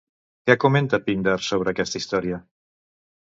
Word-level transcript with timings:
Què 0.49 0.53
comenta 0.63 0.99
Píndar 1.09 1.35
sobre 1.49 1.73
aquesta 1.73 2.01
història? 2.01 2.39